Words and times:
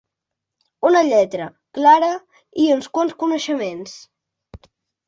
Una 0.89 1.03
lletra, 1.09 1.45
clara, 1.79 2.11
i 2.65 2.69
uns 2.79 2.91
quants 2.97 3.17
coneixements 3.23 3.97